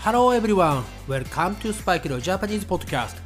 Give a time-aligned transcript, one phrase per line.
[0.00, 3.16] Hello everyone, welcome to Spike Leo Japanese podcast.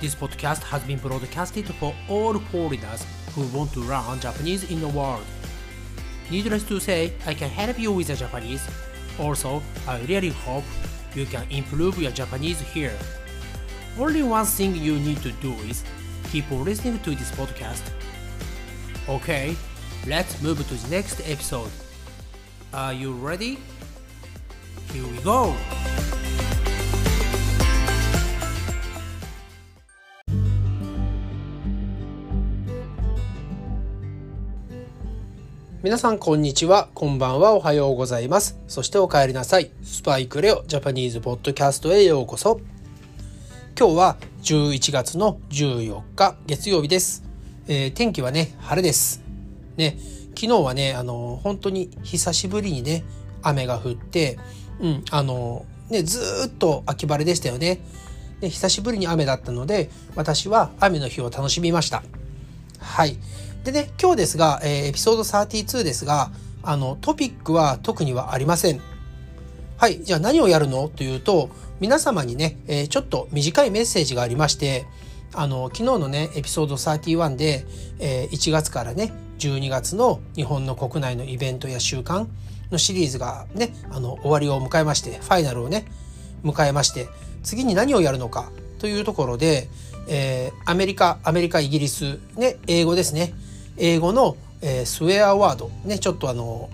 [0.00, 3.04] This podcast has been broadcasted for all foreigners
[3.34, 5.24] who want to learn Japanese in the world.
[6.30, 8.64] Needless to say, I can help you with the Japanese.
[9.18, 10.62] Also, I really hope
[11.12, 12.96] you can improve your Japanese here.
[13.98, 15.82] Only one thing you need to do is
[16.30, 17.82] keep listening to this podcast.
[19.08, 19.56] Okay,
[20.06, 21.70] let's move to the next episode.
[22.72, 23.58] Are you ready?
[24.92, 25.54] Here we go!
[35.86, 38.58] 皆さんこんにちは、こんばんは、おはようございます。
[38.66, 39.70] そしてお帰りなさい。
[39.84, 42.60] スパイクレオジャパニーズポッドキャストへようこそ。
[43.78, 47.22] 今日は11月の14日月曜日です。
[47.68, 49.22] えー、天気はね、晴れです。
[49.76, 49.96] ね、
[50.30, 53.04] 昨日はね、あの、本当に久しぶりにね、
[53.42, 54.40] 雨が降って、
[54.80, 57.78] うん、あの、ね、ずっと秋晴れでしたよね。
[58.40, 62.02] で久しぶりに雨だったので、私は雨の日を楽しみました。
[62.80, 63.18] はい。
[63.66, 66.30] でね、今日ですが、えー、エピソード32ですが、
[66.62, 68.80] あの、トピックは特にはありません。
[69.76, 70.04] はい。
[70.04, 71.50] じゃあ何をやるのというと、
[71.80, 74.86] 皆様にね、えー、ちょっと短いメッセージがありまして、
[75.34, 77.66] あの、昨日のね、エピソード31で、
[77.98, 82.28] えー、1月からね、12月の日本の国内のイベントや習慣
[82.70, 85.86] のシリーズがね、あの、終わりを迎えまして、ファイナルをね、
[86.44, 87.08] 迎えまして、
[87.42, 89.68] 次に何をやるのかというところで、
[90.06, 93.34] えー、アメリカ、アメリカ、イギリス、ね、英語ですね。
[93.78, 96.70] 英語の、えー、スウェアワード、ね、ちょっとあの、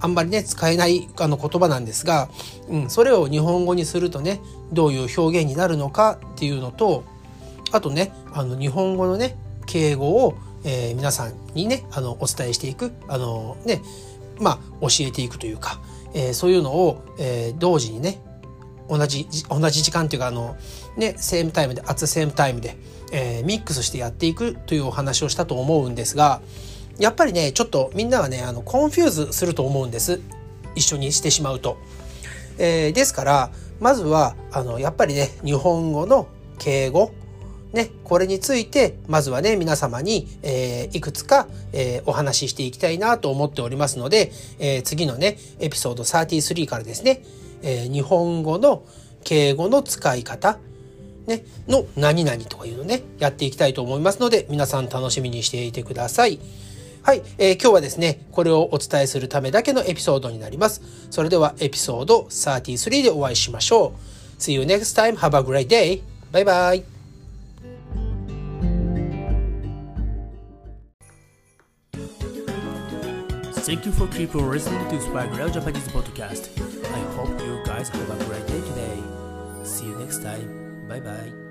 [0.00, 2.28] あんまりね、使えないあの言葉なんですが、
[2.68, 4.40] うん、それを日本語にするとね、
[4.72, 7.04] どういう表現になるのかっていうのと、
[7.72, 10.34] あとね、あの、日本語のね、敬語を、
[10.64, 13.82] えー、皆さんにね、あの、お伝えしていく、あの、ね、
[14.38, 15.80] まあ、教えていくというか、
[16.14, 18.20] えー、そういうのを、えー、同時にね、
[18.90, 20.56] 同じ、同じ時間っていうか、あの、
[20.96, 22.76] ね、 same time で、 at same time で、
[23.12, 26.42] えー、ミックスしてやっていくというお話をしたと思うんですが、
[26.98, 30.20] やっぱりね、ちょっとみんなはね、あの、 confuse すると思うんです。
[30.74, 31.78] 一緒にしてしまうと。
[32.58, 37.12] えー、ですから、まずは、あの、やっぱりね、日本語の敬語、
[37.72, 47.22] ね、これについて、まずはね、皆様に、えー、いくつか、えー、お話ししていきたいなと思っておりますので、えー、次のね、エピソード33からですね、
[47.62, 48.84] えー、日本語の
[49.24, 50.58] 敬語の使い方、
[51.26, 56.38] ね、の何々とかいうのね、やっていきたいと思いますので、皆さん楽しみにしていてください。
[57.02, 60.82] はい、えー、今日はですね、これをお伝えするためだけのエピソードになります。
[61.10, 63.94] それではエピソード33でお会いしましょ
[64.38, 64.40] う。
[64.40, 65.16] See you next time.
[65.16, 66.02] Have a great day.
[66.32, 67.00] Bye bye.
[73.62, 76.69] Thank you for keep listening to Spike Real Japanese podcast.
[76.94, 79.02] I hope you guys have a great day today.
[79.64, 80.86] See you next time.
[80.88, 81.49] Bye bye.